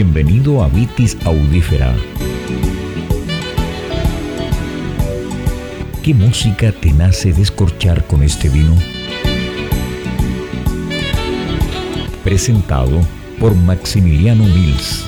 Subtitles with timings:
[0.00, 1.92] Bienvenido a Vitis Audífera.
[6.04, 8.76] ¿Qué música te nace descorchar con este vino?
[12.22, 13.00] Presentado
[13.40, 15.04] por Maximiliano Mills.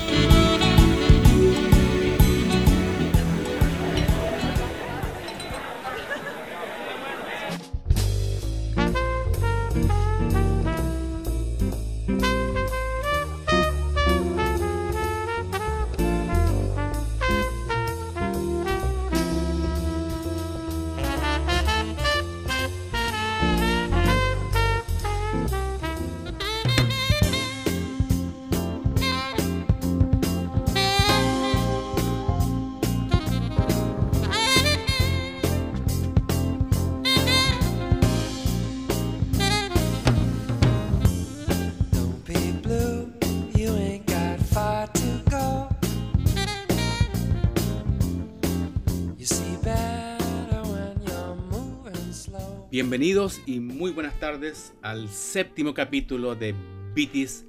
[52.70, 56.54] Bienvenidos y muy buenas tardes al séptimo capítulo de
[56.94, 57.44] Vitis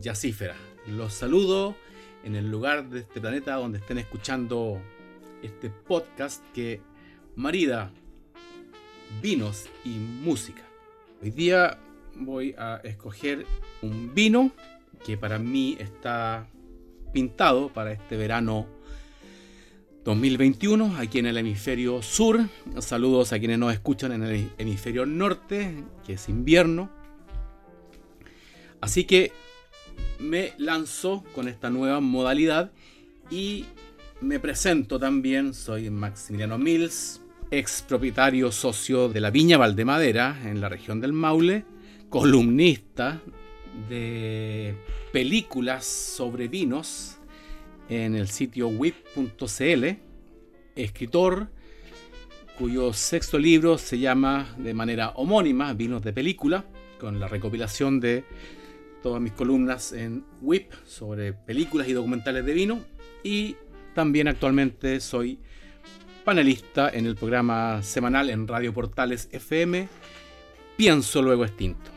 [0.00, 0.56] Yacífera.
[0.88, 1.76] Los saludo
[2.24, 4.82] en el lugar de este planeta donde estén escuchando
[5.40, 6.80] este podcast que
[7.36, 7.92] marida
[9.22, 10.62] vinos y música.
[11.22, 11.78] Hoy día
[12.16, 13.46] voy a escoger
[13.82, 14.50] un vino
[15.04, 16.48] que para mí está
[17.12, 18.66] pintado para este verano
[20.06, 22.48] 2021 aquí en el hemisferio sur.
[22.78, 26.88] Saludos a quienes nos escuchan en el hemisferio norte, que es invierno.
[28.80, 29.32] Así que
[30.20, 32.70] me lanzo con esta nueva modalidad
[33.32, 33.64] y
[34.20, 35.52] me presento también.
[35.52, 41.64] Soy Maximiliano Mills, ex propietario socio de la Viña Valdemadera en la región del Maule,
[42.10, 43.20] columnista
[43.88, 44.76] de
[45.12, 47.15] películas sobre vinos
[47.88, 49.84] en el sitio wip.cl,
[50.74, 51.48] escritor
[52.58, 56.64] cuyo sexto libro se llama de manera homónima Vinos de Película,
[56.98, 58.24] con la recopilación de
[59.02, 62.80] todas mis columnas en WIP sobre películas y documentales de vino.
[63.22, 63.56] Y
[63.94, 65.38] también actualmente soy
[66.24, 69.88] panelista en el programa semanal en Radio Portales FM,
[70.76, 71.90] Pienso Luego Extinto.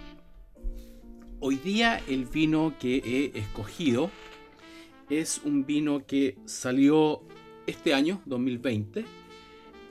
[1.40, 4.12] Hoy día el vino que he escogido
[5.10, 7.24] es un vino que salió
[7.66, 9.06] este año, 2020.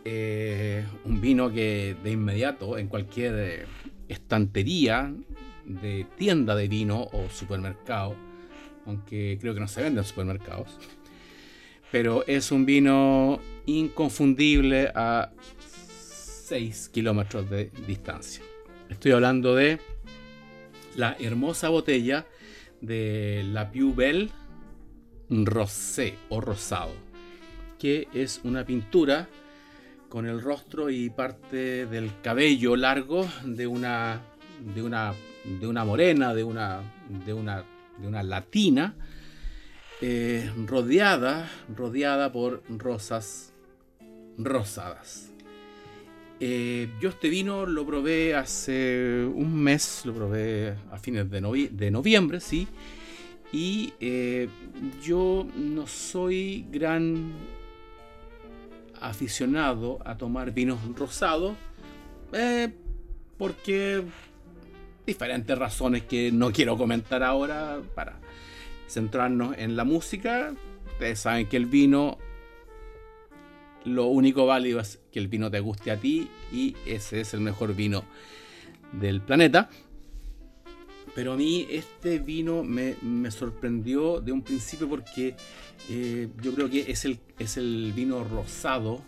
[0.05, 3.67] Eh, un vino que de inmediato en cualquier eh,
[4.09, 5.13] estantería
[5.65, 8.17] de tienda de vino o supermercado,
[8.87, 10.79] aunque creo que no se vende en supermercados,
[11.93, 15.31] pero es un vino inconfundible a
[16.47, 18.43] 6 kilómetros de distancia.
[18.89, 19.79] Estoy hablando de
[20.97, 22.27] la hermosa botella
[22.81, 24.31] de la Piu Belle
[25.31, 26.93] rosé o rosado,
[27.79, 29.29] que es una pintura
[30.09, 34.21] con el rostro y parte del cabello largo de una
[34.75, 36.81] de una de una morena, de una
[37.25, 37.65] de una
[37.99, 38.95] de una latina
[40.01, 43.53] eh, rodeada rodeada por rosas
[44.39, 45.31] rosadas.
[46.41, 51.91] Eh, yo este vino lo probé hace un mes, lo probé a fines de, de
[51.91, 52.69] noviembre, sí,
[53.53, 54.49] y eh,
[55.03, 57.33] yo no soy gran
[59.01, 61.57] aficionado a tomar vinos rosados
[62.33, 62.69] eh,
[63.39, 64.03] porque
[65.07, 68.21] diferentes razones que no quiero comentar ahora para
[68.89, 70.53] centrarnos en la música.
[70.93, 72.19] Ustedes saben que el vino,
[73.85, 77.41] lo único válido es que el vino te guste a ti y ese es el
[77.41, 78.05] mejor vino
[78.93, 79.71] del planeta.
[81.19, 82.95] Pero a mí este vino me,
[83.33, 85.35] sorprendió de un principio porque
[85.91, 89.03] eh, yo creo que es el, es el vino rosado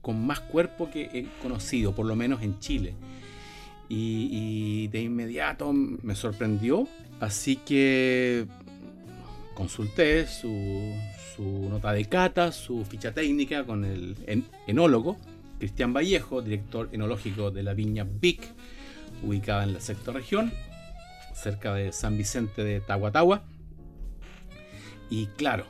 [0.00, 2.94] con más cuerpo que he conocido, por lo menos en Chile.
[3.88, 6.86] Y, de inmediato me sorprendió.
[7.18, 8.46] Así que
[9.56, 10.94] consulté su,
[11.34, 14.14] su, nota de cata, su ficha técnica con el
[14.68, 15.16] enólogo,
[15.58, 18.46] Cristian Vallejo, director enológico de la viña Vic,
[19.24, 20.52] ubicada en la sexta región
[21.36, 23.44] cerca de San Vicente de Tahuatahua.
[25.08, 25.66] Y claro,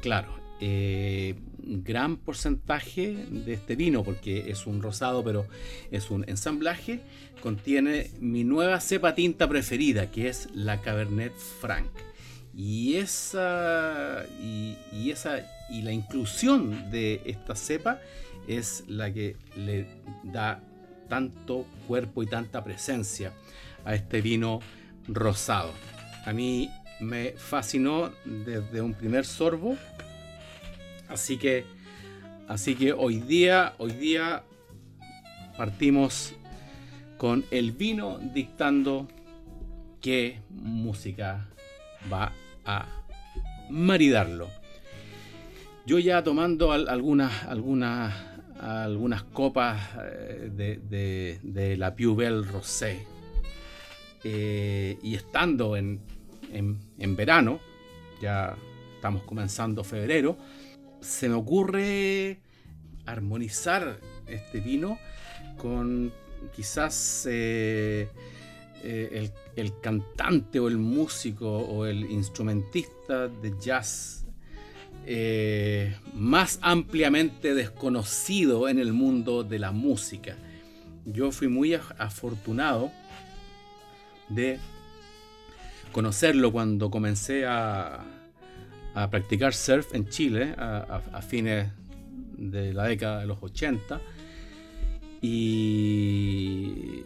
[0.00, 5.46] claro, eh, gran porcentaje de este vino, porque es un rosado, pero
[5.90, 7.00] es un ensamblaje,
[7.42, 11.90] contiene mi nueva cepa tinta preferida, que es la Cabernet Franc.
[12.54, 14.76] Y esa, y,
[15.10, 18.00] esa y la inclusión de esta cepa
[18.48, 19.86] es la que le
[20.24, 20.60] da
[21.08, 23.32] tanto cuerpo y tanta presencia
[23.84, 24.60] a este vino
[25.14, 25.72] rosado.
[26.24, 26.70] A mí
[27.00, 29.76] me fascinó desde un primer sorbo.
[31.08, 31.64] Así que,
[32.48, 34.44] así que hoy día, hoy día
[35.56, 36.34] partimos
[37.16, 39.08] con el vino dictando
[40.00, 41.48] qué música
[42.10, 42.32] va
[42.64, 42.86] a
[43.68, 44.48] maridarlo.
[45.86, 48.14] Yo ya tomando algunas, algunas,
[48.60, 53.06] algunas copas eh, de, la Piu Rosé
[54.24, 56.00] eh, y estando en,
[56.52, 57.60] en, verano,
[58.20, 58.56] ya
[58.94, 60.36] estamos comenzando febrero,
[61.00, 62.40] se me ocurre
[63.06, 64.98] armonizar este vino
[65.56, 66.12] con
[66.54, 68.08] quizás eh,
[68.82, 74.20] el, el, cantante o el músico o el instrumentista de jazz
[75.06, 80.36] eh, más ampliamente desconocido en el mundo de la música.
[81.06, 82.92] Yo fui muy afortunado
[84.30, 84.58] de
[85.92, 88.04] conocerlo cuando comencé a,
[89.10, 91.68] practicar surf en Chile a, fines
[92.36, 94.00] de la década de los 80
[95.22, 97.02] y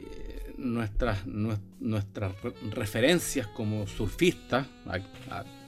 [0.57, 2.33] nuestras, nuestras
[2.71, 4.67] referencias como surfistas,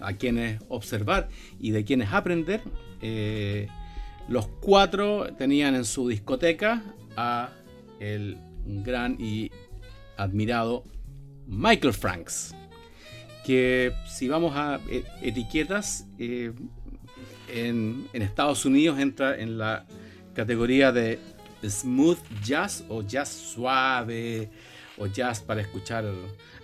[0.00, 1.28] a, quienes observar
[1.60, 2.62] y de quienes aprender,
[3.02, 3.68] eh,
[4.28, 6.82] los cuatro tenían en su discoteca
[7.16, 7.50] a
[8.00, 9.50] el gran y
[10.16, 10.84] admirado
[11.46, 12.54] Michael Franks,
[13.44, 16.52] que si vamos a e, etiquetas, eh,
[17.48, 19.86] en, Estados Unidos entra en la
[20.34, 21.18] categoría de
[21.62, 24.50] smooth jazz o jazz suave
[24.98, 26.04] o jazz para escuchar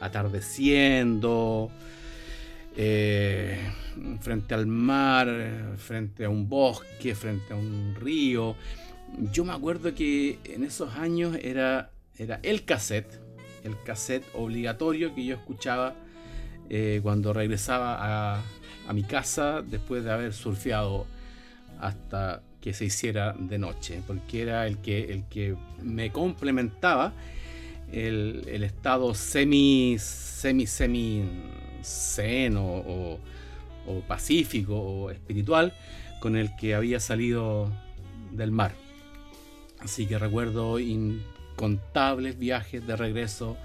[0.01, 1.71] atardeciendo,
[2.77, 3.59] eh,
[4.21, 8.57] frente al mar, frente a un bosque, frente a un río.
[9.33, 13.22] Yo me acuerdo que en esos años era, era el cassette,
[13.65, 15.95] el cassette obligatorio que yo escuchaba
[16.71, 18.43] eh, cuando regresaba a,
[18.93, 21.07] mi casa después de haber surfeado
[21.81, 27.15] hasta que se hiciera de noche, porque era el que, el que me complementaba
[27.93, 31.25] el, estado semi, semi, semi
[31.83, 33.19] zen o,
[34.07, 35.73] pacífico o espiritual
[36.21, 37.71] con el que había salido
[38.31, 38.73] del mar.
[39.81, 40.79] Así que recuerdo
[41.63, 43.57] incontables viajes de regreso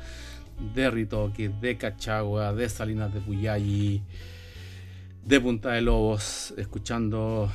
[0.75, 4.03] de Ritoque, de Cachagua, de Salinas de Puyalli,
[5.25, 7.51] de Punta de Lobos, escuchando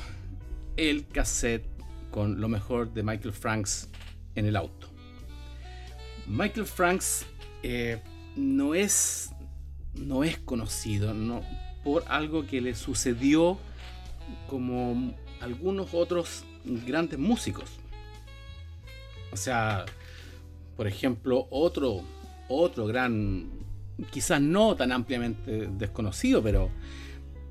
[0.75, 1.65] el cassette
[2.11, 3.89] con lo mejor de Michael Franks
[4.35, 4.89] en el auto.
[6.27, 7.25] Michael Franks
[7.63, 8.01] eh,
[8.35, 9.31] no, es,
[9.93, 11.41] no es conocido no,
[11.85, 13.57] por algo que le sucedió
[14.49, 17.69] como algunos otros grandes músicos.
[19.31, 19.85] O sea,
[20.75, 22.01] por ejemplo, otro,
[22.47, 23.49] otro gran,
[24.11, 26.69] quizás no tan ampliamente desconocido, pero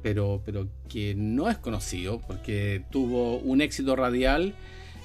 [0.03, 4.55] pero, pero que no es conocido porque tuvo un éxito radial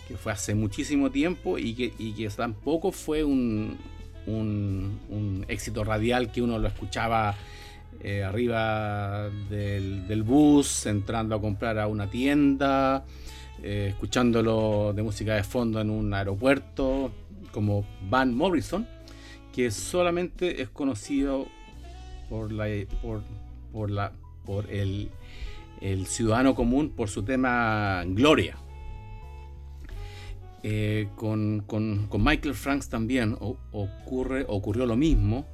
[0.07, 3.77] que fue hace muchísimo tiempo y que, y que tampoco fue un,
[4.25, 7.35] un, éxito radial que uno lo escuchaba
[8.01, 13.05] eh, arriba del, bus, entrando a comprar a una tienda,
[13.61, 17.11] eh, escuchándolo de música de fondo en un aeropuerto,
[17.57, 18.87] como Van Morrison,
[19.51, 21.47] que solamente es conocido
[22.29, 22.67] por la,
[23.01, 23.23] por,
[23.73, 24.11] por la
[24.45, 25.09] por el,
[26.05, 28.57] ciudadano común por su tema Gloria.
[30.61, 31.65] Eh, con,
[32.15, 33.35] Michael Franks también
[33.71, 35.47] ocurre, ocurrió lo mismo,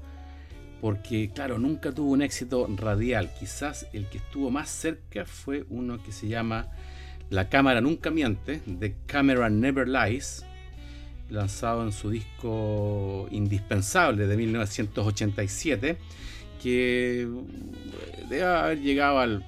[0.82, 3.32] porque claro, nunca tuvo un éxito radial.
[3.40, 6.68] Quizás el que estuvo más cerca fue uno que se llama
[7.30, 10.46] La Cámara Nunca Miente, The Camera Never Lies,
[11.30, 15.98] lanzado en su disco indispensable de 1987
[16.62, 17.28] que
[18.30, 19.42] debe haber llegado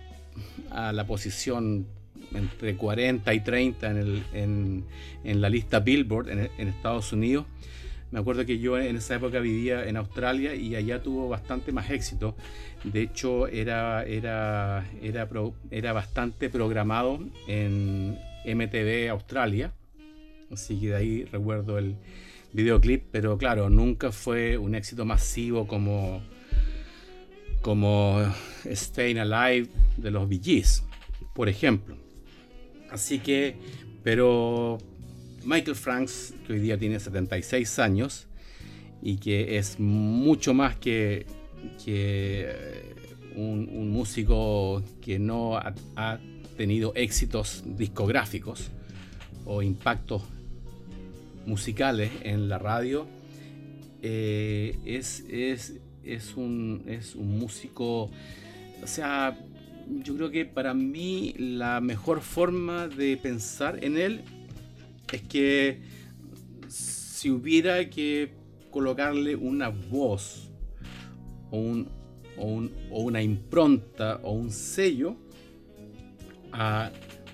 [0.71, 1.87] a la posición
[2.33, 3.91] entre 40 y 30
[4.33, 4.85] en,
[5.23, 7.45] la lista Billboard en, Estados Unidos.
[8.11, 11.89] Me acuerdo que yo en esa época vivía en Australia y allá tuvo bastante más
[11.89, 12.35] éxito.
[12.83, 15.27] De hecho, era, era, era,
[15.71, 19.73] era bastante programado en MTV Australia.
[20.51, 21.95] Así que de ahí recuerdo el
[22.53, 26.21] videoclip, pero claro, nunca fue un éxito masivo como,
[27.61, 28.21] como
[28.65, 30.63] Staying Alive de los Bee
[31.33, 31.97] por ejemplo.
[32.89, 33.55] Así que,
[34.03, 34.77] pero
[35.43, 38.27] Michael Franks, que hoy día tiene 76 años
[39.01, 41.25] y que es mucho más que,
[41.83, 42.93] que
[43.35, 46.19] un, músico que no ha,
[46.57, 48.71] tenido éxitos discográficos
[49.43, 50.23] o impactos
[51.45, 53.07] musicales en la radio,
[54.01, 58.11] eh, es, es es un, es un músico
[58.85, 59.37] o sea,
[59.87, 64.21] yo creo que para mí la mejor forma de pensar en él
[65.11, 65.81] es que
[66.67, 68.33] si hubiera que
[68.69, 70.49] colocarle una voz
[71.49, 71.89] o, un,
[72.37, 75.15] o, una impronta o un sello
[76.51, 76.91] a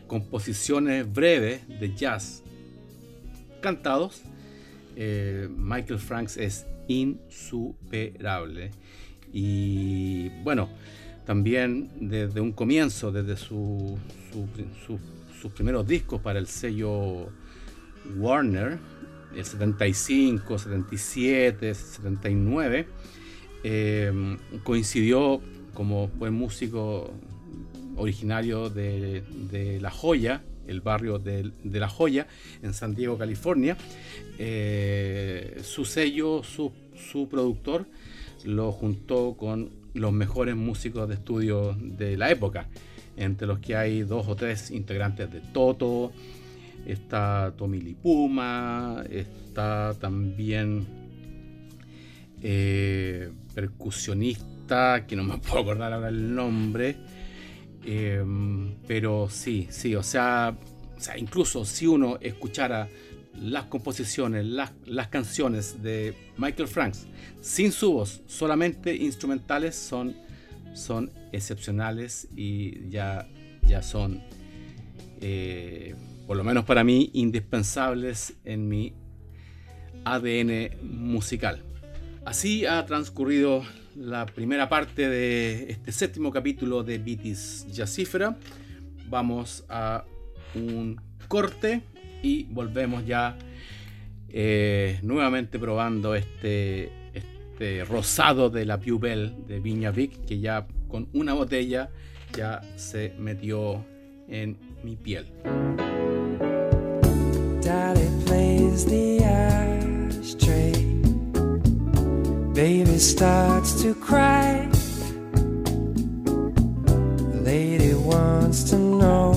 [0.08, 2.40] composiciones breves de jazz
[3.62, 4.24] cantados,
[4.96, 8.72] eh, Michael Franks es insuperable.
[9.32, 10.70] Y bueno,
[11.25, 13.98] también desde un comienzo, desde sus
[15.56, 17.30] primeros discos para el sello
[18.18, 18.80] Warner,
[19.36, 22.88] el 75, 77, 79,
[24.63, 25.41] coincidió
[25.74, 27.13] como buen músico
[27.96, 32.27] originario de, La Joya, el barrio de, La Joya,
[32.62, 33.77] en San Diego, California.
[34.38, 36.72] Eh, su sello, su,
[37.30, 37.86] productor,
[38.46, 42.68] lo juntó con los mejores músicos de estudio de la época,
[43.18, 46.12] entre los que hay dos o tres integrantes de Toto,
[46.86, 50.88] está Tommy Lipuma, está también
[52.41, 56.96] eh, percusionista, que no me puedo acordar ahora el nombre,
[57.83, 58.23] eh,
[58.88, 60.57] pero sí, sí, o sea,
[60.95, 62.89] o sea, incluso si uno escuchara
[63.39, 67.07] las composiciones, las, las, canciones de Michael Franks
[67.39, 70.15] sin su voz, solamente instrumentales, son,
[70.73, 73.27] son excepcionales y ya,
[73.63, 74.21] ya son,
[75.21, 75.95] eh,
[76.27, 78.93] por lo menos para mí, indispensables en mi
[80.05, 81.63] ADN musical.
[82.25, 83.63] Así ha transcurrido
[83.95, 88.38] la primera parte de este séptimo capítulo de Vitis Jazzífera.
[89.10, 90.05] Vamos a
[90.55, 91.81] un corte
[92.21, 93.38] y volvemos ya
[94.29, 101.10] eh, nuevamente probando este, este rosado de la Pubel de Viña Vic que ya con
[101.13, 101.89] una botella
[102.36, 103.83] ya se metió
[104.27, 105.25] en mi piel.
[112.62, 114.70] Baby starts to cry.
[117.32, 119.34] The lady wants to know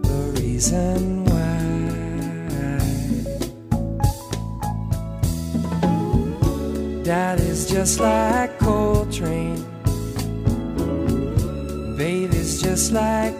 [0.00, 1.58] the reason why.
[7.04, 9.62] Daddy's just like Coltrane.
[11.98, 13.39] Baby's just like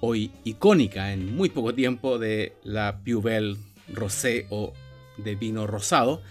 [0.02, 4.74] hoy icónica en muy poco tiempo de la Pubel Rosé o
[5.16, 6.22] de vino rosado.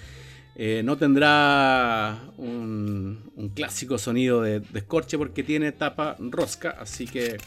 [0.57, 7.39] Eh, no tendrá un, clásico sonido de descorche porque tiene tapa rosca, así que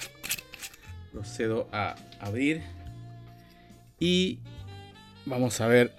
[1.11, 2.63] procedo a abrir
[4.03, 4.39] y
[5.25, 5.95] vamos a ver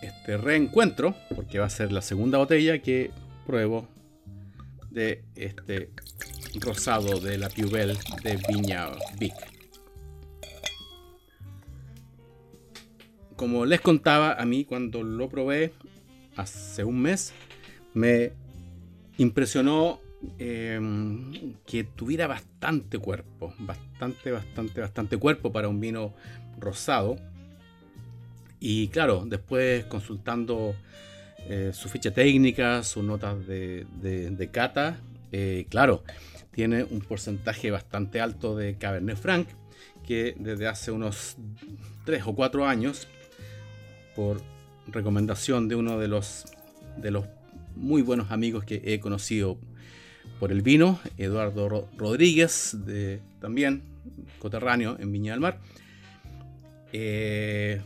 [0.00, 3.10] este reencuentro porque va a ser la segunda botella que
[3.44, 3.88] pruebo
[4.92, 5.90] de este
[6.60, 9.34] rosado de la Pubel de Viña Vic.
[13.34, 15.72] Como les contaba, a mí cuando lo probé
[16.36, 17.32] hace un mes,
[17.92, 18.34] me
[19.18, 19.98] impresionó
[20.38, 26.14] em, que tuviera bastante cuerpo, bastante, bastante, bastante cuerpo para un vino
[26.62, 27.16] rosado.
[28.64, 30.76] Y claro, después consultando
[31.48, 35.00] eh, su ficha técnica, sus notas de, cata,
[35.32, 36.04] eh, claro,
[36.52, 39.48] tiene un porcentaje bastante alto de Cabernet Franc,
[40.06, 41.38] que desde hace unos
[42.04, 43.08] 3 o 4 años,
[44.14, 44.40] por
[44.86, 46.44] recomendación de uno de los,
[46.98, 47.24] de los
[47.74, 49.58] muy buenos amigos que he conocido
[50.38, 53.82] por el vino, Eduardo Rodríguez, de, también
[54.38, 55.58] coterráneo en Viña del Mar.
[56.92, 57.80] Eh,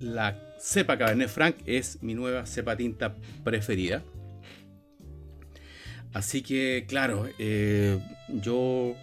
[0.00, 4.02] la cepa Cabernet Franc es mi nueva cepa tinta preferida.
[6.12, 7.98] Así que, claro, eh,
[8.28, 8.96] yo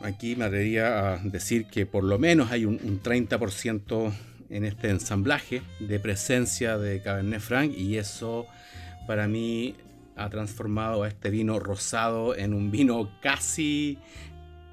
[0.00, 4.12] aquí me atrevería a decir que por lo menos hay un, 30%
[4.48, 8.46] en este ensamblaje de presencia de Cabernet Franc y eso
[9.06, 9.76] para mí
[10.16, 13.98] ha transformado a este vino rosado en un vino casi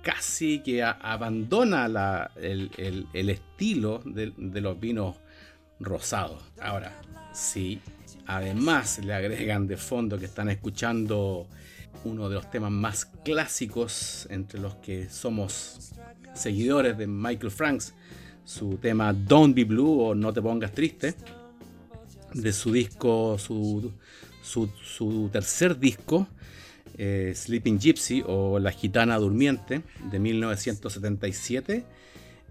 [0.08, 2.72] casi que abandona el,
[3.14, 5.18] estilo de, los vinos
[5.82, 6.42] rosados.
[6.62, 6.94] Ahora,
[7.34, 7.82] si
[8.26, 11.46] además le agregan de fondo que están escuchando
[12.06, 15.92] uno de los temas más clásicos entre los que somos
[16.34, 17.94] seguidores de Michael Franks,
[18.46, 21.16] su tema Don't Be Blue o No Te Pongas Triste,
[22.34, 23.92] de su disco, su,
[25.34, 26.30] tercer disco,
[26.98, 31.86] eh, Sleeping Gypsy o La Gitana Durmiente, de 1977.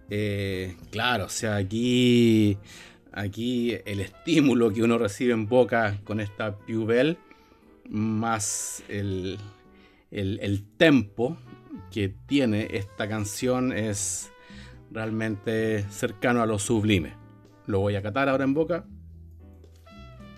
[0.08, 2.56] Eh, claro, o sea, aquí,
[3.12, 6.86] aquí el estímulo que uno recibe en boca con esta Pew
[7.88, 9.38] más el,
[10.10, 11.36] el, tempo
[11.90, 14.30] que tiene esta canción es
[14.90, 17.14] realmente cercano a lo sublime.
[17.66, 18.84] Lo voy a catar ahora en boca.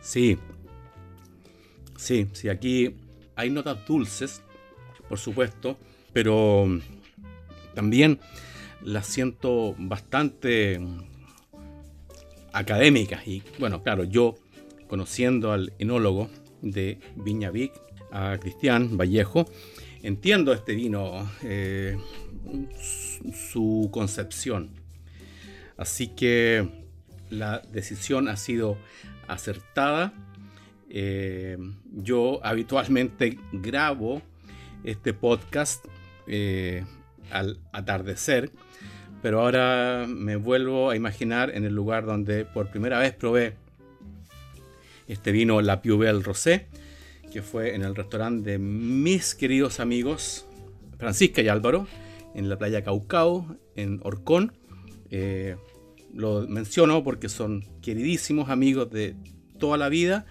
[0.00, 0.38] Sí,
[1.96, 2.96] sí, sí, aquí
[3.38, 4.42] hay notas dulces,
[5.08, 5.78] por supuesto,
[6.12, 6.66] pero
[7.72, 8.18] también
[8.82, 10.80] las siento bastante
[12.52, 13.26] académicas.
[13.28, 14.34] Y bueno, claro, yo
[14.88, 16.28] conociendo al enólogo
[16.62, 17.72] de Viña Vic,
[18.10, 19.46] a Cristian Vallejo.
[20.02, 21.96] Entiendo este vino, eh,
[23.32, 24.70] su concepción.
[25.76, 26.68] Así que
[27.30, 28.78] la decisión ha sido
[29.28, 30.12] acertada.
[30.90, 31.58] Eh,
[31.92, 34.22] yo habitualmente grabo
[34.84, 35.84] este podcast
[36.26, 36.84] eh,
[37.30, 38.50] al atardecer,
[39.22, 43.54] pero ahora me vuelvo a imaginar en el lugar donde por primera vez probé
[45.06, 46.68] este vino La Piubel Rosé,
[47.32, 50.46] que fue en el restaurante de mis queridos amigos
[50.98, 51.86] Francisca y Álvaro,
[52.34, 54.52] en la playa Caucao, en Orcón.
[55.10, 55.56] Eh,
[56.12, 59.16] lo menciono porque son queridísimos amigos de
[59.58, 60.26] toda la vida.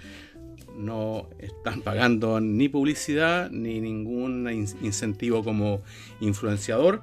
[0.78, 4.48] No están pagando ni publicidad ni ningún
[4.82, 5.82] incentivo como
[6.22, 7.02] influenciador.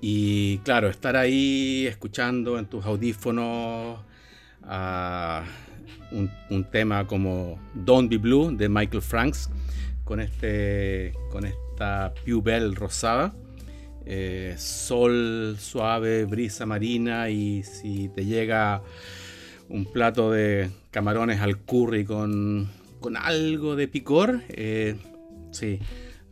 [0.00, 4.00] Y claro, estar ahí escuchando en tus audífonos
[4.62, 5.44] a
[6.10, 9.50] un, tema como Don't Be Blue de Michael Franks
[10.04, 12.42] con, este, con esta Pew
[12.74, 13.34] rosada.
[14.06, 18.82] Eh, sol suave, brisa marina y si te llega
[19.68, 24.96] un plato de camarones al curry con, con algo de picor, eh,
[25.50, 25.78] sí,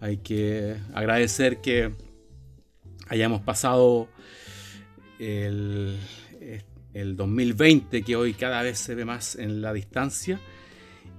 [0.00, 1.92] hay que agradecer que
[3.08, 4.08] hayamos pasado
[5.18, 5.98] el,
[6.94, 10.40] el 2020 que hoy cada vez se ve más en la distancia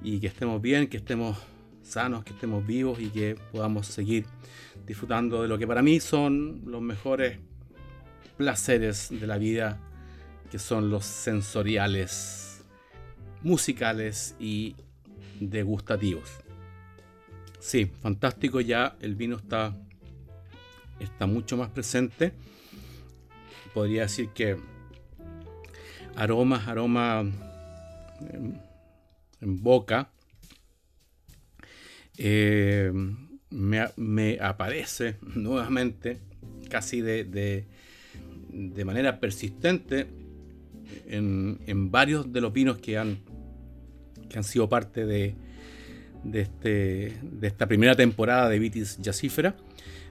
[0.01, 1.37] y que estemos bien, que estemos
[1.81, 4.25] sanos, que estemos vivos y que podamos seguir
[4.85, 7.39] disfrutando de lo que para mí son los mejores
[8.37, 9.79] placeres de la vida,
[10.53, 12.63] que son los sensoriales,
[13.41, 14.75] musicales y
[15.39, 16.29] degustativos.
[17.59, 19.75] Sí, fantástico ya, el vino está,
[20.99, 22.33] está mucho más presente.
[23.73, 24.59] Podría decir que
[26.15, 27.21] aromas, aroma
[28.21, 30.11] en, boca,
[32.19, 32.91] eh,
[33.49, 36.19] me, aparece nuevamente,
[36.69, 40.21] casi de, de, manera persistente,
[41.07, 43.19] en, varios de los vinos que han,
[44.29, 45.35] que han sido parte de,
[46.23, 49.55] de, este, de esta primera temporada de Vitis Jacífera.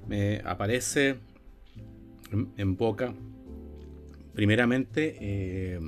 [0.09, 1.17] Me aparece
[2.57, 3.15] en boca
[4.35, 5.79] Primeramente, eh,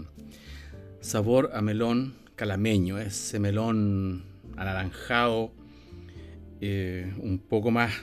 [1.01, 4.25] sabor a melón calameño, ese melón
[4.57, 5.51] anaranjado,
[6.61, 7.95] eh, un, poco más,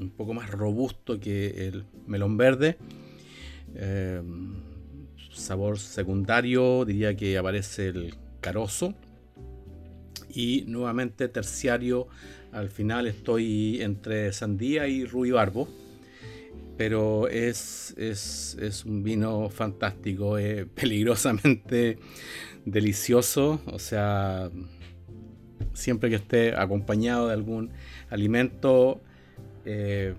[0.00, 2.76] un poco más robusto que el melón verde.
[5.34, 8.94] Sabor secundario, diría que aparece el carozo.
[10.28, 12.08] Y nuevamente terciario,
[12.52, 15.68] al final estoy entre sandía y ruibarbo
[16.76, 21.98] pero es, es, un vino fantástico, eh, peligrosamente
[22.64, 24.50] delicioso, o sea,
[25.72, 27.70] siempre que esté acompañado de algún
[28.10, 29.00] alimento,
[29.64, 30.14] eh,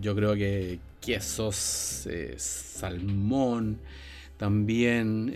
[0.00, 3.78] yo creo que quesos, eh, salmón,
[4.36, 5.32] también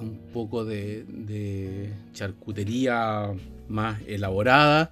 [0.00, 3.32] un poco de, charcutería
[3.68, 4.90] más elaborada,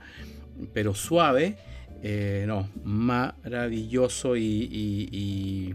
[0.72, 1.56] pero suave
[2.02, 5.74] Eh, no, maravilloso y,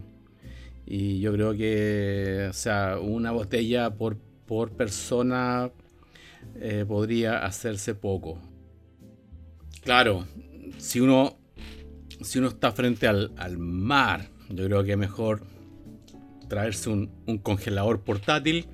[0.86, 5.70] y, yo creo que, o sea, una botella por, por persona
[6.56, 8.38] eh, podría hacerse poco.
[9.82, 10.26] Claro,
[10.78, 11.36] si uno,
[12.22, 15.42] si uno está frente al, al mar, yo creo que mejor
[16.54, 17.10] traerse un,
[17.42, 18.66] congelador portátil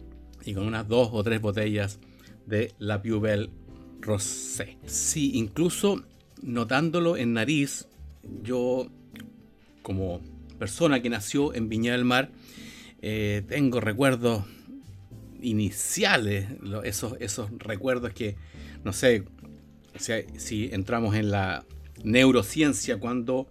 [0.44, 1.98] y con unas dos o tres botellas
[2.44, 3.48] de la Pubel
[4.02, 4.76] Rosé.
[4.84, 6.02] Sí, incluso
[6.42, 7.88] notándolo en nariz,
[8.42, 8.86] yo
[9.80, 10.20] como
[10.58, 12.30] persona que nació en Viña del Mar,
[13.00, 14.44] eh, tengo recuerdos
[15.40, 16.48] iniciales,
[16.84, 18.36] esos, esos recuerdos que,
[18.84, 19.24] no sé,
[20.36, 21.64] si entramos en la
[22.04, 23.48] neurociencia cuando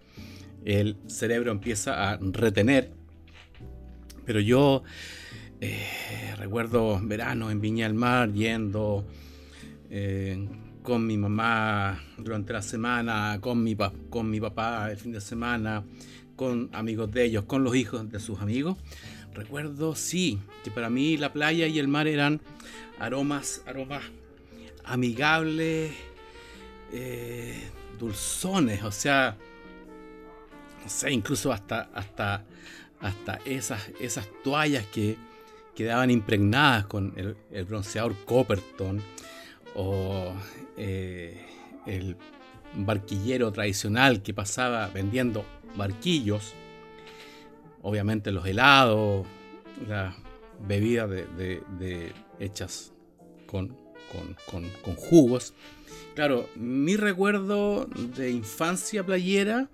[0.65, 2.98] el cerebro empieza a retener,
[4.29, 4.83] pero yo
[5.59, 9.03] eh, recuerdo verano en Viña del Mar yendo
[9.89, 10.47] eh,
[10.83, 13.75] con mi mamá durante la semana, con mi,
[14.11, 15.83] con mi papá el fin de semana,
[16.35, 18.77] con amigos de ellos, con los hijos de sus amigos.
[19.33, 22.39] Recuerdo, sí, que para mí la playa y el mar eran
[22.99, 24.03] aromas, aromas
[24.85, 25.91] amigables,
[26.93, 29.35] eh, dulzones, o sea,
[30.83, 32.45] no sé, incluso hasta, hasta,
[33.01, 35.17] hasta esas, esas toallas que
[35.75, 39.01] quedaban impregnadas con el, bronceador Copperton
[39.75, 40.33] o
[40.77, 41.45] eh,
[41.85, 42.17] el
[42.75, 46.53] barquillero tradicional que pasaba vendiendo barquillos,
[47.81, 49.25] obviamente los helados,
[49.87, 50.15] las
[50.67, 52.91] bebidas de, hechas
[53.45, 53.75] con,
[54.51, 55.53] con, jugos.
[56.15, 59.69] Claro, mi recuerdo de infancia playera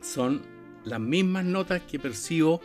[0.00, 0.42] son
[0.84, 2.60] las mismas notas que percibo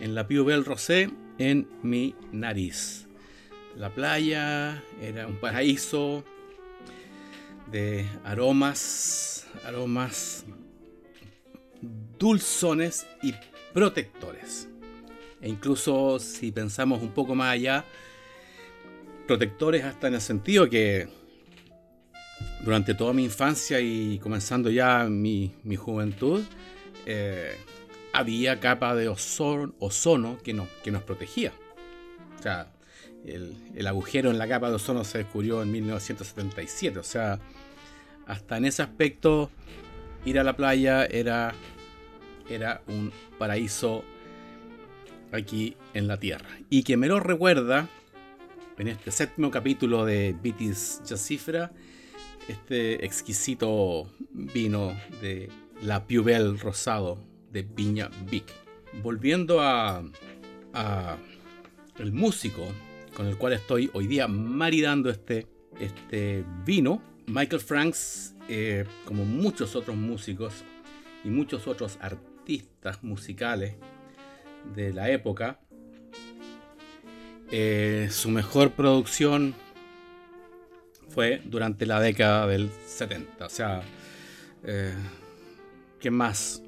[0.00, 3.06] en la Pio Bell Rosé en mi nariz.
[3.76, 6.24] La playa era un paraíso
[7.70, 10.44] de aromas, aromas
[12.18, 13.34] dulzones y
[13.72, 14.68] protectores.
[15.40, 17.84] E incluso si pensamos un poco más allá,
[19.26, 21.08] protectores hasta en el sentido que
[22.64, 26.42] durante toda mi infancia y comenzando ya mi, juventud,
[27.06, 27.56] eh,
[28.12, 31.52] había capa de ozono, que, no, que nos protegía.
[32.38, 32.70] O sea,
[33.26, 36.98] el, agujero en la capa de ozono se descubrió en 1977.
[36.98, 37.40] O sea,
[38.26, 39.50] hasta en ese aspecto,
[40.24, 41.54] ir a la playa era,
[42.48, 44.04] era un paraíso
[45.32, 46.48] aquí en la Tierra.
[46.70, 47.88] Y que me lo recuerda
[48.78, 51.72] en este séptimo capítulo de Vitis Jacifra,
[52.48, 55.48] este exquisito vino de
[55.84, 57.18] la Piubel Rosado
[57.52, 58.46] de Viña Vic.
[59.02, 60.02] Volviendo a,
[61.98, 62.66] el músico
[63.14, 65.46] con el cual estoy hoy día maridando este,
[65.78, 67.02] este vino.
[67.26, 70.64] Michael Franks, eh, como muchos otros músicos
[71.22, 73.74] y muchos otros artistas musicales
[74.74, 75.60] de la época,
[77.50, 79.54] eh, su mejor producción
[81.10, 83.46] fue durante la década del 70.
[83.46, 83.82] O sea,
[84.64, 84.94] eh,
[86.04, 86.62] ¿qué más?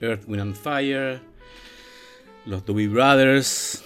[0.00, 1.20] Earth, Wind and Fire,
[2.46, 3.82] los Doobie Brothers,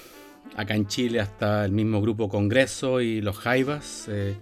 [0.57, 4.11] acá en Chile hasta el mismo grupo Congreso y los Jaivas.
[4.11, 4.37] Eh,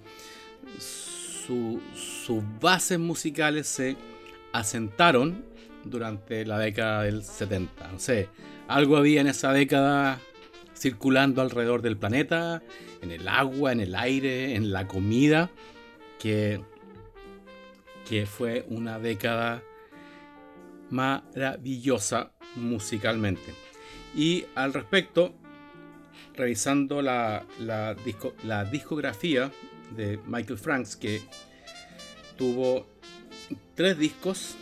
[0.81, 3.97] sus bases musicales se
[4.53, 5.45] asentaron
[5.85, 7.93] durante la década del 70.
[7.93, 8.29] No sé,
[8.67, 10.19] algo había en esa década
[10.77, 12.65] circulando alrededor del planeta,
[13.01, 15.53] en el agua, en el aire, en la comida,
[16.19, 16.61] que,
[18.09, 19.63] que fue una década
[20.91, 23.55] maravillosa musicalmente.
[24.15, 25.35] Y al respecto,
[26.35, 27.45] revisando la,
[28.71, 29.51] discografía
[29.95, 31.23] de Michael Franks, que
[32.37, 32.87] tuvo
[33.75, 34.57] tres discos,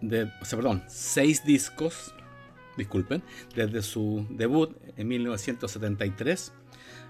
[0.00, 2.14] de, o sea, perdón, seis discos,
[2.76, 3.22] disculpen,
[3.54, 6.52] desde su debut en 1973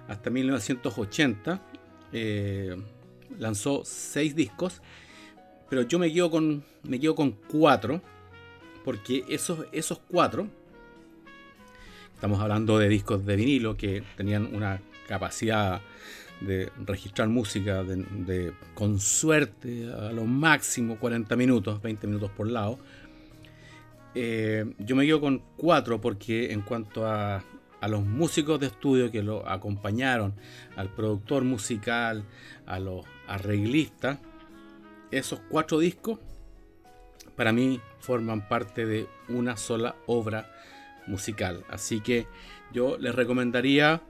[0.09, 1.63] hasta 1980,
[2.13, 2.77] eh,
[3.39, 4.81] lanzó seis discos,
[5.69, 8.01] pero yo me quedo con, me quedo con cuatro,
[8.85, 10.49] porque esos, esos cuatro
[12.17, 15.83] Estamos hablando de discos de vinilo que tenían una capacidad
[16.41, 22.79] de registrar música de, con suerte a lo máximo 40 minutos, 20 minutos por lado.
[24.15, 27.45] Eh, yo me quedo con cuatro porque en cuanto a,
[27.83, 30.33] a, los músicos de estudio que lo acompañaron,
[30.75, 32.25] al productor musical,
[32.65, 34.19] a los arreglistas,
[35.11, 36.19] esos cuatro discos
[37.37, 40.51] para mí forman parte de una sola obra
[41.07, 41.65] musical.
[41.69, 42.27] Así que
[42.73, 44.03] yo les recomendaría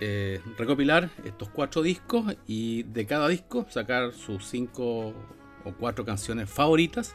[0.00, 5.14] eh, recopilar estos cuatro discos y de cada disco sacar sus cinco
[5.64, 7.14] o cuatro canciones favoritas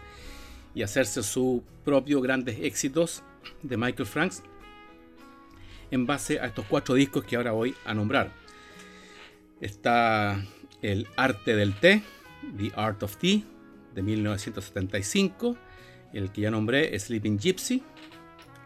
[0.74, 3.24] y hacerse sus propios grandes éxitos
[3.62, 4.44] de Michael Franks
[5.92, 8.32] en base a estos cuatro discos que ahora voy a nombrar.
[9.60, 10.44] Está
[10.82, 12.02] El arte del té,
[12.58, 13.44] The Art of Tea,
[13.94, 15.58] de 1975,
[16.14, 17.84] el que ya nombré, Sleeping Gypsy,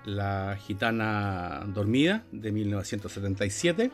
[0.06, 3.92] La gitana dormida, de 1977,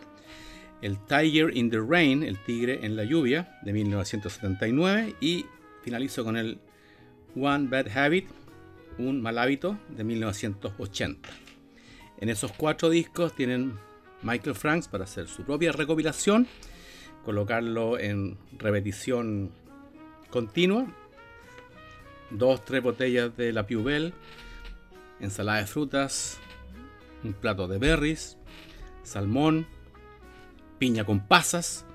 [0.81, 5.45] El Tiger in the Rain, El tigre en la lluvia, de 1979, y
[5.83, 6.59] finalizo con el
[7.35, 8.27] One Bad Habit,
[8.97, 11.29] Un mal hábito, de 1980.
[12.19, 13.73] En esos cuatro discos tienen
[14.21, 16.47] Michael Franks para hacer su propia recopilación,
[17.23, 19.51] colocarlo en repetición
[20.31, 20.87] continua,
[22.31, 24.13] dos, tres botellas de la Piubel,
[25.19, 26.39] ensalada de frutas,
[27.23, 28.37] un plato de berries,
[29.03, 29.67] salmón,
[30.79, 31.85] piña con pasas,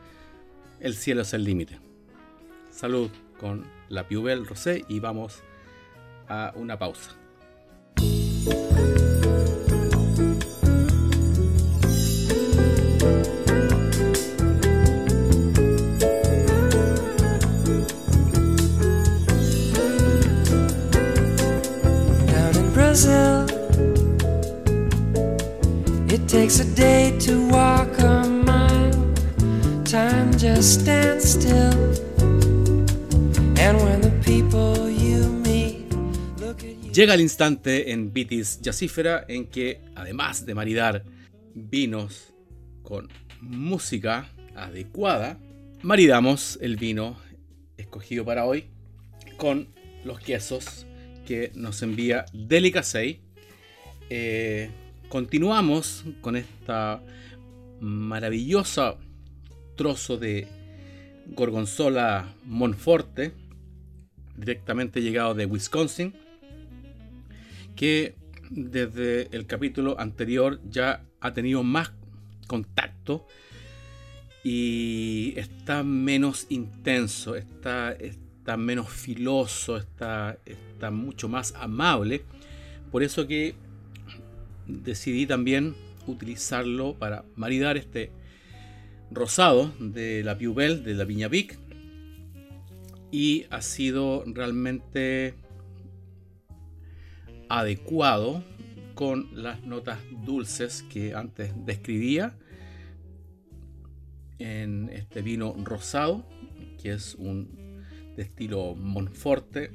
[0.78, 1.80] el cielo es el límite.
[2.70, 5.42] Salud con la Piubel Rosé y vamos
[6.28, 7.16] a una pausa.
[26.46, 27.96] Takes a day to walk.
[29.84, 31.74] Time just stands still.
[33.58, 35.92] And when the people you meet
[36.38, 36.92] look at you.
[36.92, 41.02] Llega el instante en Vitis Jazzífera en que, además de maridar
[41.54, 42.32] vinos
[42.84, 43.08] con
[43.40, 45.38] música adecuada,
[45.82, 47.16] maridamos el vino
[47.76, 48.66] escogido para hoy
[49.36, 49.66] con
[50.04, 50.86] los quesos
[51.26, 53.20] que nos envía Delicasey.
[54.10, 54.70] Eh,
[55.08, 57.02] continuamos con esta
[57.80, 58.96] maravillosa
[59.76, 60.48] trozo de
[61.28, 63.32] gorgonzola Monforte,
[64.36, 66.14] directamente llegado de Wisconsin,
[67.74, 68.14] que
[68.50, 71.92] desde el capítulo anterior ya ha tenido más
[72.46, 73.26] contacto
[74.44, 82.22] y está menos intenso, está, está menos filoso, está, está mucho más amable.
[82.92, 83.56] Por eso que
[84.66, 85.74] decidí también
[86.06, 88.10] utilizarlo para maridar este
[89.10, 91.58] rosado de la Piubel, de la Viña Vic.
[93.10, 95.34] Y ha sido realmente
[97.48, 98.42] adecuado
[98.94, 102.36] con las notas dulces que antes describía
[104.38, 106.26] en este vino rosado,
[106.82, 107.66] que es un
[108.16, 109.70] de estilo Monforte,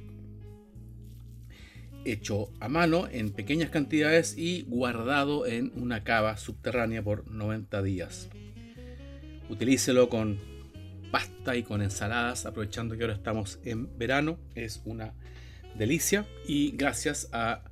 [2.05, 8.29] hecho a mano en pequeñas cantidades y guardado en una cava subterránea por 90 días.
[9.49, 10.39] Utilícelo con
[11.11, 15.13] pasta y con ensaladas, aprovechando que ahora estamos en verano, es una
[15.77, 17.63] delicia y gracias a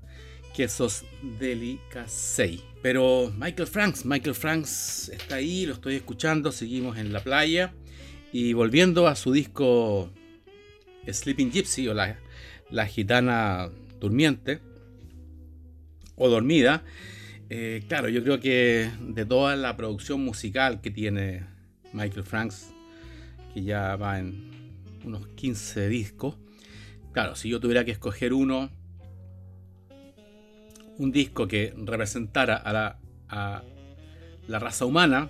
[0.55, 1.05] quesos
[1.39, 2.61] Delicasei.
[2.81, 7.73] Pero Michael Franks, Michael Franks está ahí, lo estoy escuchando, seguimos en la playa
[8.31, 10.11] y volviendo a su disco
[11.07, 12.19] Sleeping Gypsy o la,
[12.69, 14.59] la gitana durmiente
[16.15, 16.83] o dormida.
[17.49, 21.45] Eh, claro, yo creo que de toda la producción musical que tiene
[21.93, 22.71] Michael Franks,
[23.53, 24.49] que ya va en
[25.03, 26.37] unos 15 discos,
[27.11, 28.69] claro, si yo tuviera que escoger uno,
[30.97, 33.63] un disco que representara a la, a
[34.47, 35.29] la raza humana,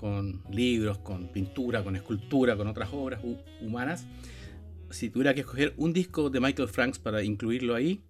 [0.00, 3.20] con libros, con pintura, con escultura, con otras obras
[3.60, 4.06] humanas,
[4.90, 8.00] si tuviera que escoger un disco de Michael Franks para incluirlo ahí,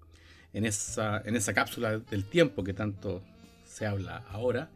[0.52, 3.22] en esa, en esa cápsula del tiempo que tanto
[3.64, 4.70] se habla ahora,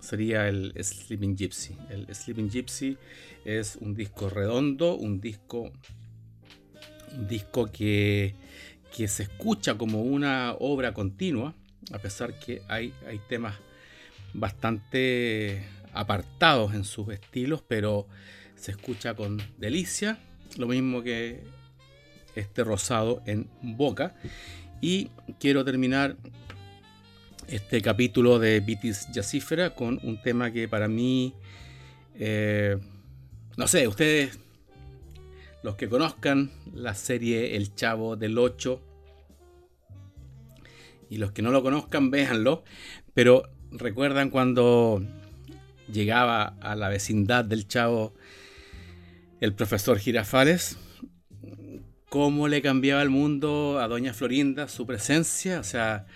[0.00, 1.76] sería el Sleeping Gypsy.
[1.90, 2.98] El Sleeping Gypsy
[3.44, 5.72] es un disco redondo, un disco,
[7.16, 8.34] un disco que,
[8.96, 11.54] que se escucha como una obra continua,
[11.92, 13.54] a pesar que hay, hay temas
[14.34, 18.08] bastante apartados en sus estilos, pero
[18.56, 20.18] se escucha con delicia
[20.56, 21.42] lo mismo que
[22.34, 24.14] este rosado en boca.
[24.80, 26.16] Y quiero terminar
[27.48, 31.34] este capítulo de Vitis Jazzífera con un tema que para mí,
[32.14, 32.78] eh,
[33.56, 34.38] no sé, ustedes,
[35.62, 38.80] los que conozcan la serie El Chavo del 8,
[41.10, 42.64] y los que no lo conozcan, véanlo,
[43.12, 45.02] pero recuerdan cuando
[45.92, 48.14] llegaba a la vecindad del Chavo
[49.42, 50.78] el profesor Girafales,
[52.08, 56.06] cómo le cambiaba el mundo a doña Florinda su presencia, o sea,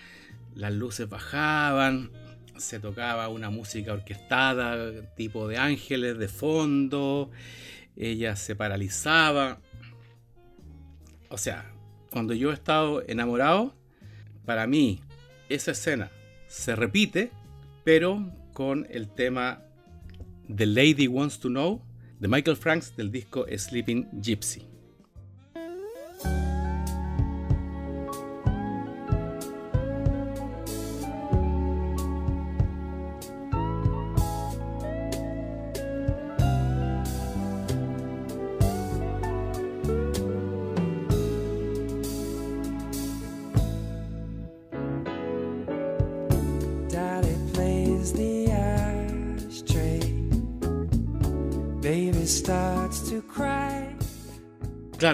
[0.55, 2.09] las luces bajaban,
[2.55, 7.29] se tocaba una música orquestada, tipo de ángeles de fondo,
[7.97, 9.59] ella se paralizaba.
[11.27, 11.69] O sea,
[12.09, 13.75] cuando yo he estado enamorado,
[14.45, 15.01] para mí
[15.49, 16.11] esa escena
[16.47, 17.31] se repite,
[17.83, 19.63] pero con el tema
[20.47, 21.86] The Lady Wants to Know
[22.19, 24.76] de Michael Franks del disco Sleeping Gypsy.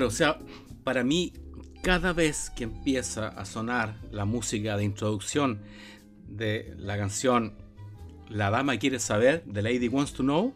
[0.08, 0.40] O sea,
[0.84, 1.34] para mí,
[1.82, 5.62] cada vez que empieza a sonar la música de introducción
[6.28, 7.54] de la canción
[8.30, 10.54] La Dama Quiere Saber, The Lady Wants to Know,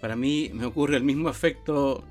[0.00, 2.04] para mí me ocurre el mismo efecto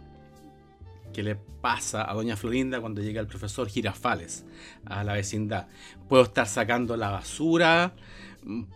[1.14, 4.46] que le pasa a Doña Florinda cuando llega el profesor Girafales
[4.86, 5.68] a la vecindad.
[6.08, 7.94] Puedo estar sacando la basura,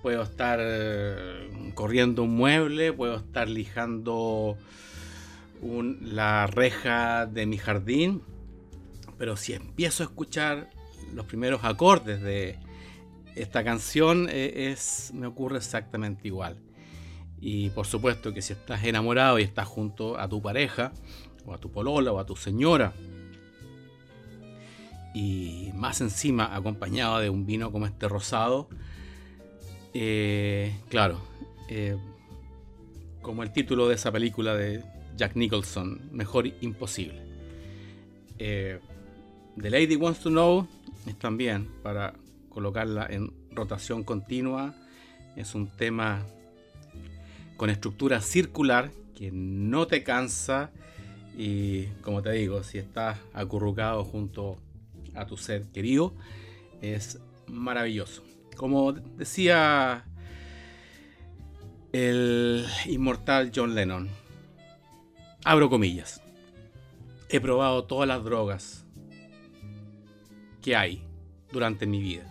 [0.02, 4.58] puedo estar eh, corriendo un mueble, puedo estar lijando
[5.62, 8.22] la reja de mi jardín,
[9.18, 10.70] pero si empiezo a escuchar
[11.14, 12.60] los primeros acordes de
[13.36, 16.58] esta canción, eh, es, me ocurre exactamente igual.
[17.40, 20.94] Y por supuesto que si estás enamorado y estás junto a tu pareja,
[21.46, 22.94] o a tu polola, o a tu señora,
[25.14, 28.68] y más encima acompañado de un vino como este rosado,
[29.94, 31.22] eh, claro,
[31.70, 31.98] eh,
[33.22, 34.84] como el título de esa película de
[35.16, 37.22] Jack Nicholson, mejor imposible.
[38.38, 38.80] Eh,
[39.60, 40.68] The Lady Wants to Know
[41.06, 42.14] es también para
[42.50, 44.76] colocarla en rotación continua.
[45.36, 46.26] Es un tema
[47.58, 50.72] con estructura circular que no te cansa
[51.38, 54.58] y como te digo, si estás acurrucado junto
[55.14, 56.14] a tu ser querido,
[56.82, 58.24] es maravilloso.
[58.56, 60.06] Como decía
[61.92, 64.10] el inmortal John Lennon,
[65.48, 66.24] Abro comillas.
[67.30, 68.84] He probado todas las drogas
[70.64, 71.04] que hay
[71.52, 72.26] durante mi vida.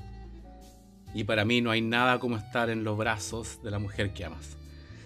[1.14, 4.24] Y para mí no hay nada como estar en los brazos de la mujer que
[4.24, 4.56] amas.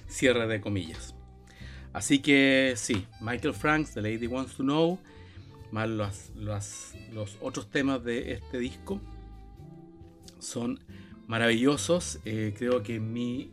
[0.08, 1.14] Cierre de comillas.
[1.92, 4.98] Así que sí, Michael Franks, The Lady Wants to Know,
[5.70, 6.30] más los,
[7.12, 9.02] los, otros temas de este disco
[10.38, 10.80] son
[11.26, 12.20] maravillosos.
[12.24, 13.52] Eh, creo que mi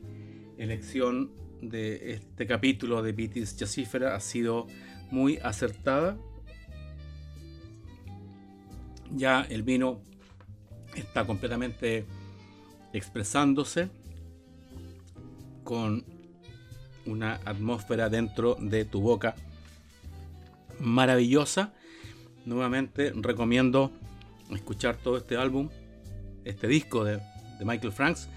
[0.57, 4.67] elección de este capítulo de Vitis Jazzífera ha sido
[5.11, 6.17] muy acertada.
[9.13, 10.01] Ya el vino
[10.95, 12.05] está completamente
[12.93, 13.89] expresándose
[15.63, 16.05] con
[17.05, 19.35] una atmósfera dentro de tu boca
[20.79, 21.73] maravillosa.
[22.45, 23.91] Nuevamente recomiendo
[24.51, 25.69] escuchar todo este álbum,
[26.43, 27.17] este disco de,
[27.59, 28.29] de Michael Franks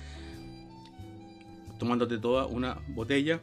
[1.78, 3.40] tomándote toda una botella,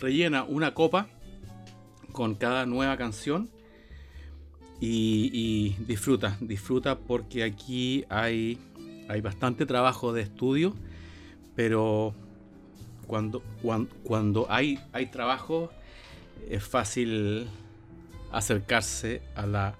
[0.00, 1.08] rellena una copa
[2.12, 3.50] con cada nueva canción
[4.80, 8.58] y, disfruta, disfruta porque aquí hay,
[9.08, 10.74] hay bastante trabajo de estudio,
[11.56, 12.14] pero
[13.06, 15.70] cuando, cuando, cuando hay, hay trabajo
[16.48, 17.48] es fácil
[18.30, 19.74] acercarse a la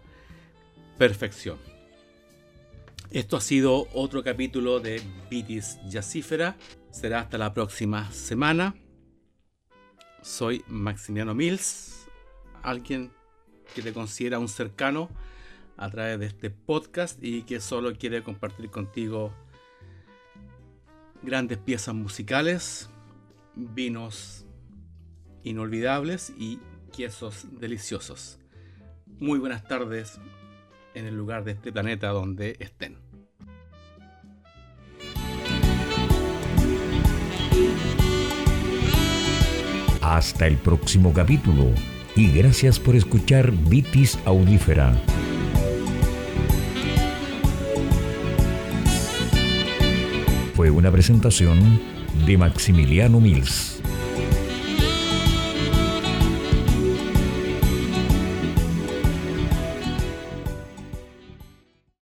[0.96, 1.58] perfección.
[3.10, 6.58] Esto ha sido otro capítulo de Vitis Jazzífera.
[6.90, 8.74] Será hasta la próxima semana.
[10.20, 12.06] Soy Maximiano Mills,
[12.62, 13.10] alguien
[13.74, 15.08] que te considera un cercano
[15.78, 19.32] a través de este podcast y que solo quiere compartir contigo
[21.22, 22.90] grandes piezas musicales,
[23.54, 24.44] vinos
[25.44, 26.60] inolvidables y
[26.94, 28.38] quesos deliciosos.
[29.18, 30.20] Muy buenas tardes
[30.98, 32.96] en el lugar de este planeta donde estén.
[40.02, 41.72] Hasta el próximo capítulo
[42.16, 44.92] y gracias por escuchar Vitis Audífera.
[50.54, 51.80] Fue una presentación
[52.26, 53.77] de Maximiliano Mills.